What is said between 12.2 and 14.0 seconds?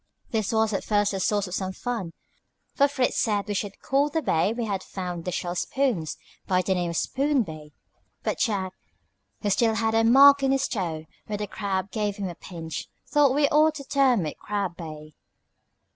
a pinch, thought we ought to